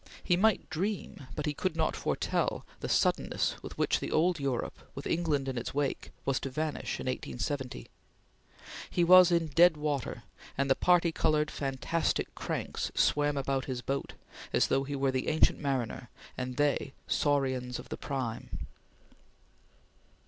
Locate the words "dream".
0.71-1.27